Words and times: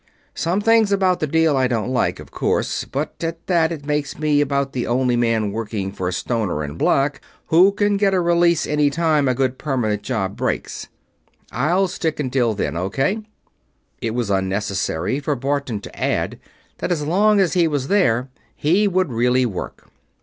Some 0.33 0.61
things 0.61 0.91
about 0.91 1.19
the 1.19 1.27
deal 1.27 1.55
I 1.55 1.67
don't 1.67 1.91
like, 1.91 2.19
of 2.19 2.31
course 2.31 2.85
but 2.85 3.23
at 3.23 3.45
that, 3.45 3.71
it 3.71 3.85
makes 3.85 4.17
me 4.17 4.41
about 4.41 4.73
the 4.73 4.87
only 4.87 5.15
man 5.15 5.51
working 5.51 5.91
for 5.91 6.11
Stoner 6.11 6.63
and 6.63 6.75
Black 6.75 7.21
who 7.49 7.71
can 7.71 7.97
get 7.97 8.11
a 8.15 8.19
release 8.19 8.65
any 8.65 8.89
time 8.89 9.27
a 9.27 9.35
good 9.35 9.59
permanent 9.59 10.01
job 10.01 10.35
breaks. 10.35 10.87
I'll 11.51 11.87
stick 11.87 12.19
until 12.19 12.55
then. 12.55 12.75
O.K.?" 12.75 13.21
It 14.01 14.15
was 14.15 14.31
unnecessary 14.31 15.19
for 15.19 15.35
Barton 15.35 15.79
to 15.81 15.95
add 15.95 16.39
that 16.79 16.91
as 16.91 17.05
long 17.05 17.39
as 17.39 17.53
he 17.53 17.67
was 17.67 17.87
there 17.87 18.27
he 18.55 18.87
would 18.87 19.11
really 19.13 19.45
work. 19.45 19.87